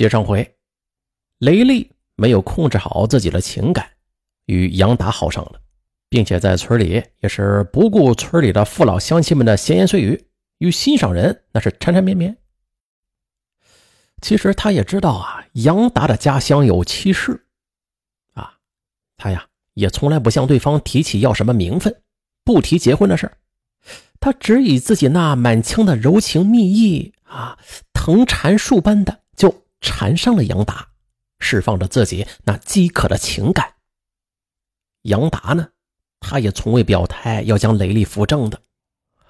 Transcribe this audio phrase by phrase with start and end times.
[0.00, 0.56] 接上回，
[1.40, 3.86] 雷丽没有控制好自己的情感，
[4.46, 5.60] 与杨达好上了，
[6.08, 10.24] 并且在村里也是不顾村里的父老乡亲们的闲言碎语，
[10.56, 12.34] 与心上人那是缠缠绵绵。
[14.22, 17.44] 其实他也知道啊，杨达的家乡有妻室，
[18.32, 18.54] 啊，
[19.18, 21.94] 他呀也从来不向对方提起要什么名分，
[22.42, 23.30] 不提结婚的事，
[24.18, 27.58] 他只以自己那满腔的柔情蜜意啊，
[27.92, 29.20] 藤缠树般的。
[29.36, 30.88] 就缠上了杨达，
[31.38, 33.74] 释放着自己那饥渴的情感。
[35.02, 35.68] 杨达呢，
[36.20, 38.60] 他也从未表态要将雷丽扶正的，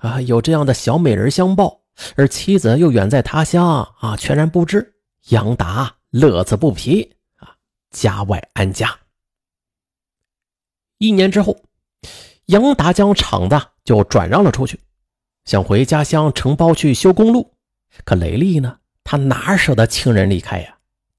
[0.00, 1.82] 啊，有这样的小美人相抱，
[2.16, 4.96] 而妻子又远在他乡啊，全然不知。
[5.28, 7.54] 杨达乐此不疲啊，
[7.90, 8.98] 家外安家。
[10.98, 11.62] 一年之后，
[12.46, 14.80] 杨达将厂子就转让了出去，
[15.44, 17.54] 想回家乡承包去修公路，
[18.04, 18.79] 可雷丽呢？
[19.04, 20.76] 他哪舍得亲人离开呀？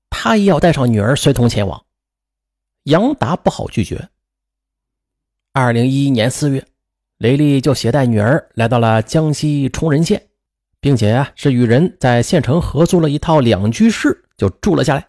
[0.10, 1.84] 他也要带上女儿随同前往。
[2.84, 4.10] 杨达不好拒绝。
[5.54, 6.66] 二零一一年四月，
[7.18, 10.30] 雷丽就携带女儿来到了江西崇仁县，
[10.80, 15.08] 并且是与人在县城合租了一套两居室，就住了下来。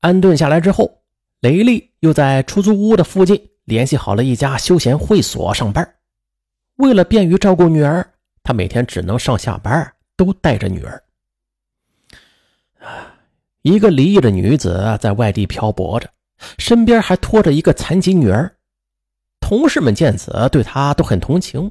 [0.00, 1.02] 安顿下来之后，
[1.40, 5.96] 雷丽又在出租屋的附近联系好了一家休闲会所上班。
[6.76, 11.02] 为了便于照顾女儿，他每天只能上下班都带着女儿。
[13.62, 16.08] 一个离异的女子在外地漂泊着，
[16.58, 18.56] 身边还拖着一个残疾女儿。
[19.40, 21.70] 同事们见此，对她都很同情。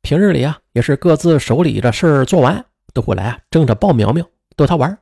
[0.00, 4.96] 平日里啊，也是各自手里的事儿做完，都会来啊争着抱苗苗，逗她玩。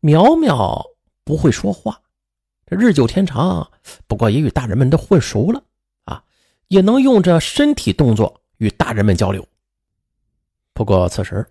[0.00, 0.84] 苗苗
[1.22, 2.00] 不会说话，
[2.66, 3.70] 这日久天长，
[4.08, 5.62] 不过也与大人们都混熟了
[6.04, 6.24] 啊，
[6.66, 9.46] 也能用着身体动作与大人们交流。
[10.74, 11.46] 不过此时，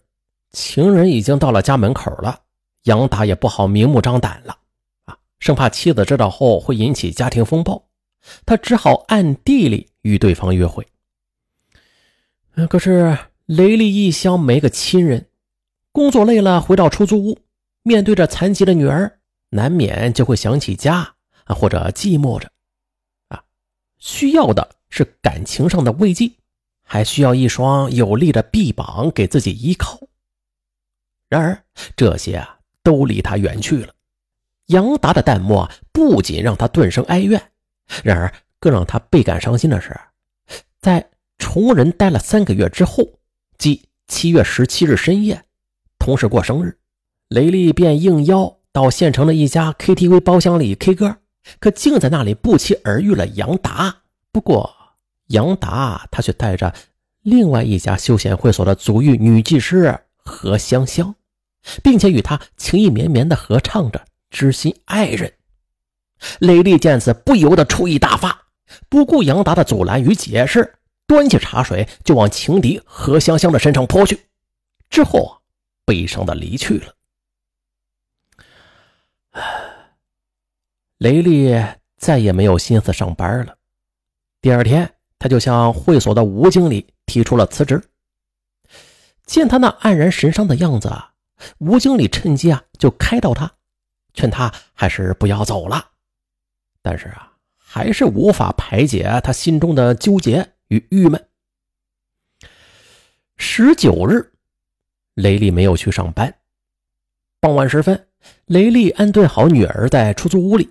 [0.52, 2.38] 情人已经到了家门口了。
[2.84, 4.58] 杨达也不好明目张胆了，
[5.06, 7.88] 啊，生怕妻子知道后会引起家庭风暴，
[8.46, 10.88] 他只好暗地里与对方约会。
[12.70, 15.28] 可是雷利异乡没个亲人，
[15.92, 17.40] 工作累了回到出租屋，
[17.84, 21.16] 面对着残疾的女儿，难免就会想起家
[21.46, 22.52] 啊，或者寂寞着，
[23.28, 23.44] 啊，
[24.00, 26.32] 需要的是感情上的慰藉，
[26.84, 30.00] 还需要一双有力的臂膀给自己依靠。
[31.30, 31.64] 然而
[31.96, 32.58] 这些啊。
[32.84, 33.94] 都离他远去了。
[34.68, 37.42] 杨达的淡漠不仅让他顿生哀怨，
[38.04, 40.00] 然而更让他倍感伤心的是，
[40.80, 43.04] 在崇仁待了三个月之后，
[43.58, 45.44] 即七月十七日深夜，
[46.00, 46.78] 同事过生日，
[47.28, 51.18] 雷利便应邀到县城的一家 KTV 包厢里 K 歌，
[51.60, 54.04] 可竟在那里不期而遇了杨达。
[54.32, 54.74] 不过，
[55.28, 56.74] 杨达他却带着
[57.24, 61.16] 另外一家休闲会所的足浴女技师何香香。
[61.84, 64.00] 并且与他情意绵绵的合唱着
[64.30, 65.30] 《知心爱人》，
[66.40, 68.46] 雷丽见此不由得醋意大发，
[68.90, 70.76] 不顾杨达的阻拦与解释，
[71.08, 74.26] 端起茶水就往情敌何香香的身上泼去，
[74.90, 75.32] 之后啊，
[75.86, 76.94] 悲伤的离去了。
[80.98, 81.56] 雷丽
[81.98, 83.56] 再也没有心思上班了。
[84.42, 87.82] 第二天，他就向会所的吴经理提出了辞职。
[89.26, 91.11] 见他那黯然神伤的样子啊。
[91.60, 93.52] 吴经理趁机啊，就开导他，
[94.14, 95.90] 劝他还是不要走了。
[96.82, 101.28] 但是啊，还是无法排解他心中的纠结与郁闷。
[103.38, 104.32] 十九日，
[105.16, 106.36] 雷丽没有去上班。
[107.40, 108.08] 傍晚时分，
[108.46, 110.70] 雷利安顿好女儿在出租屋里，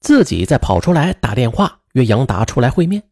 [0.00, 3.02] 自己再跑出来打电话约杨达出来会面。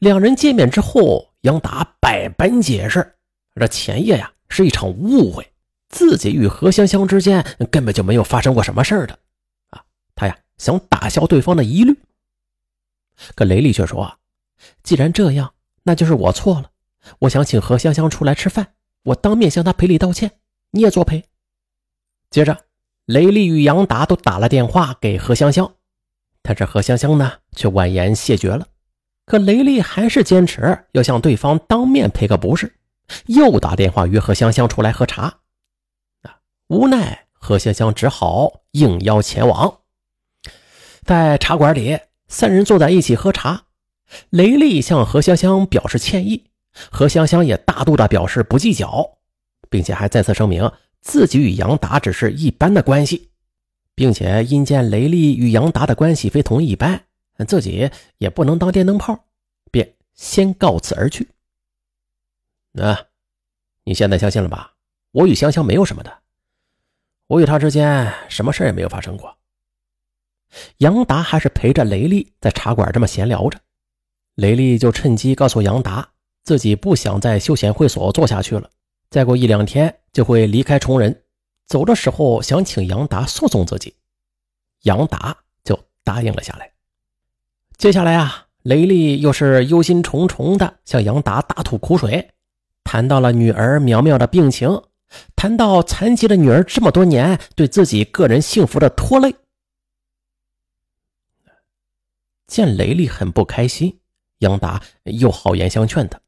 [0.00, 3.14] 两人见面之后，杨达百般解释，
[3.54, 5.51] 这前夜呀是一场误会。
[5.92, 9.18] 自己与何香香之间根本就没有发生过什么事儿的，
[9.70, 9.84] 啊，
[10.16, 11.96] 他呀想打消对方的疑虑。
[13.34, 14.18] 可雷丽却说
[14.82, 15.52] ：“既然这样，
[15.84, 16.70] 那就是我错了。
[17.20, 20.32] 我想请何香香出来吃饭，我当面向她赔礼道歉，
[20.70, 21.24] 你也作陪。”
[22.30, 22.64] 接着，
[23.04, 25.74] 雷丽与杨达都打了电话给何香香，
[26.40, 28.66] 但是何香香呢却婉言谢绝了。
[29.26, 32.74] 可雷丽还是坚持要向对方当面赔个不是，
[33.26, 35.40] 又打电话约何香香出来喝茶。
[36.72, 39.80] 无奈，何香香只好应邀前往。
[41.02, 41.98] 在茶馆里，
[42.28, 43.66] 三人坐在一起喝茶。
[44.30, 46.46] 雷丽向何香香表示歉意，
[46.90, 49.18] 何香香也大度的表示不计较，
[49.68, 50.72] 并且还再次声明
[51.02, 53.28] 自己与杨达只是一般的关系，
[53.94, 57.04] 并且因见雷丽与杨达的关系非同一般，
[57.46, 59.26] 自己也不能当电灯泡，
[59.70, 61.28] 便先告辞而去。
[62.72, 62.98] 那，
[63.84, 64.72] 你现在相信了吧？
[65.10, 66.20] 我与香香没有什么的。
[67.32, 69.34] 我与他之间什么事也没有发生过。
[70.78, 73.58] 杨达还是陪着雷丽在茶馆这么闲聊着，
[74.34, 76.06] 雷丽就趁机告诉杨达，
[76.44, 78.68] 自己不想在休闲会所做下去了，
[79.08, 81.22] 再过一两天就会离开崇仁，
[81.66, 83.94] 走的时候想请杨达送送自己。
[84.82, 86.70] 杨达就答应了下来。
[87.78, 92.28] 接下来啊，雷丽又是忧心忡忡的向杨达大吐苦水，
[92.84, 94.82] 谈到了女儿苗苗的病情，
[95.36, 99.34] 谈到残疾的女儿这么多年对自己个人幸福的拖累。
[102.46, 104.00] 见雷丽很不开心，
[104.38, 106.20] 杨达又好言相劝她。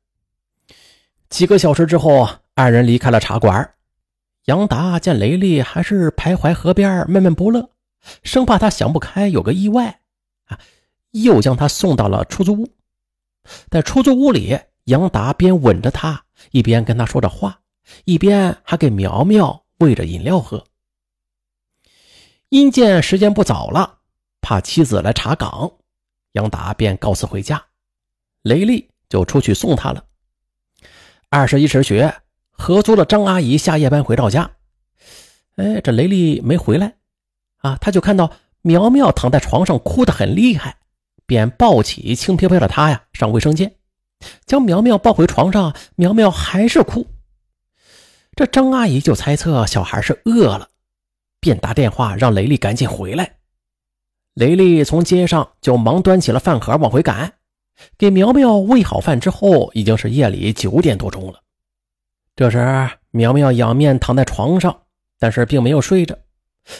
[1.28, 3.74] 几个小时之后，二人离开了茶馆。
[4.46, 7.70] 杨达见雷丽还是徘徊河边闷闷不乐，
[8.22, 10.00] 生怕她想不开有个意外，
[10.46, 10.58] 啊，
[11.10, 12.68] 又将她送到了出租屋。
[13.70, 17.60] 在出租屋里，杨达边吻着她，一边跟她说着话，
[18.04, 20.64] 一边还给苗苗喂着饮料喝。
[22.48, 23.98] 因见时间不早了，
[24.40, 25.72] 怕妻子来查岗。
[26.32, 27.64] 杨达便告辞回家，
[28.42, 30.04] 雷丽就出去送他了。
[31.30, 32.08] 二十一时许，
[32.50, 34.50] 合租的张阿姨下夜班回到家，
[35.56, 36.96] 哎，这雷丽没回来，
[37.58, 38.32] 啊，他就看到
[38.62, 40.78] 苗苗躺在床上哭得很厉害，
[41.26, 43.76] 便抱起轻飘飘的她呀上卫生间，
[44.46, 47.06] 将苗苗抱回床上，苗苗还是哭。
[48.36, 50.68] 这张阿姨就猜测小孩是饿了，
[51.38, 53.36] 便打电话让雷丽赶紧回来。
[54.34, 57.32] 雷丽从街上就忙端起了饭盒往回赶，
[57.96, 61.40] 给苗苗喂好饭之后，已经是夜里九点多钟了。
[62.34, 62.58] 这时，
[63.10, 64.82] 苗苗仰面躺在床上，
[65.20, 66.18] 但是并没有睡着，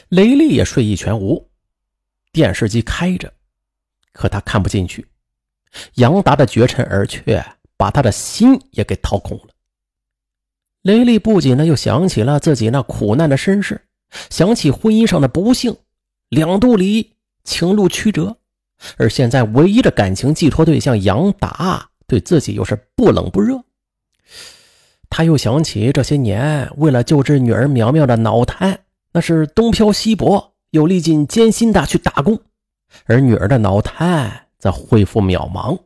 [0.08, 1.48] 雷丽也睡意全无。
[2.32, 3.32] 电视机开着，
[4.12, 5.06] 可他看不进去。
[5.94, 7.40] 杨达的绝尘而却，
[7.76, 9.53] 把他的心也给掏空了。
[10.84, 13.80] 雷丽不仅呢，又想起了自己那苦难的身世，
[14.28, 15.74] 想起婚姻上的不幸，
[16.28, 17.10] 两度离。
[17.42, 18.38] 情路曲折，
[18.96, 23.62] 而现在唯一的感情寄托对象杨达对自己又是不冷不热。
[25.10, 28.80] 他又想起这些年为了救治女儿苗苗的脑瘫，
[29.12, 32.40] 那是东漂西泊，又历尽艰辛的去打工，
[33.04, 35.78] 而女儿的脑瘫则恢复渺茫。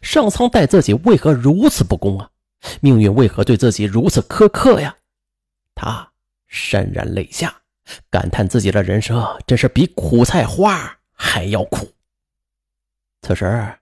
[0.00, 2.30] 上苍待自己为何如此不公啊？
[2.80, 4.96] 命运为何对自己如此苛刻呀？
[5.74, 6.12] 他
[6.50, 7.62] 潸然泪下。
[8.10, 11.92] 感叹自己的人生真是比苦菜花还要苦。
[13.22, 13.76] 此时，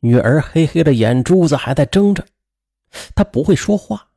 [0.00, 2.24] 女儿黑黑的眼珠子还在睁着，
[3.14, 4.10] 她不会说话。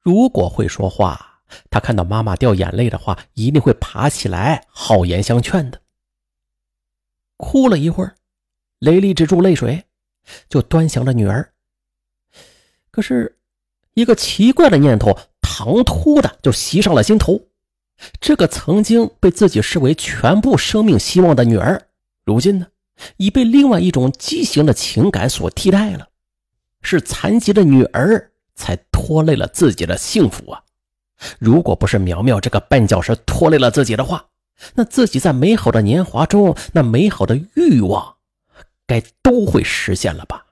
[0.00, 5.80] 如果会说话，她看到妈妈掉眼泪的话，一定会爬起来好言相劝的。
[7.36, 8.16] 哭了一会儿，
[8.78, 9.84] 雷利止住泪水，
[10.48, 11.52] 就端详着女儿。
[12.90, 13.38] 可是，
[13.94, 17.48] 一个奇怪的念头唐突的就袭上了心头。
[18.20, 21.88] 这个曾经被自己视为全部生命希望的女儿，
[22.24, 22.68] 如今呢，
[23.18, 26.08] 已被另外一种畸形的情感所替代了。
[26.82, 30.62] 是残疾的女儿才拖累了自己的幸福啊！
[31.38, 34.24] 如果不是苗苗这个绊脚石拖累了自己的话，
[34.74, 38.16] 那自己在美好的年华中那美好的欲望，
[38.86, 40.46] 该都会实现了吧？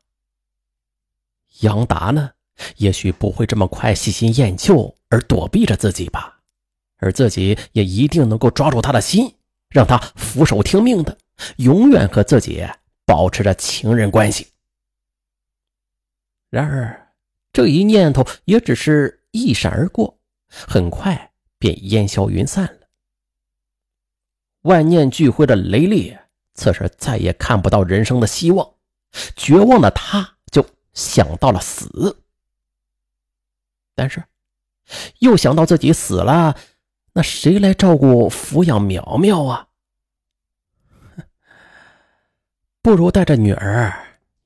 [1.61, 2.33] 杨达呢，
[2.77, 6.41] 也许不会这么快喜新厌旧而躲避着自己吧？
[6.99, 9.33] 而自己也一定能够抓住他的心，
[9.71, 11.17] 让他俯首听命的，
[11.59, 12.67] 永远和自己
[13.07, 14.49] 保持着情人关系。
[16.51, 17.15] 然而，
[17.53, 22.89] 这一念头也只是一闪而过，很快便烟消云散了。
[24.63, 26.17] 万念俱灰的雷利，
[26.55, 28.75] 此时再也看不到人生的希望，
[29.37, 32.25] 绝望的他就想到了死。
[33.99, 34.23] 但是，
[35.19, 36.57] 又想到自己死了。
[37.15, 39.67] 那谁来照顾抚养苗苗啊？
[42.81, 43.93] 不如带着女儿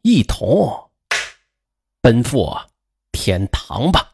[0.00, 0.90] 一同
[2.00, 2.56] 奔赴
[3.12, 4.11] 天堂吧。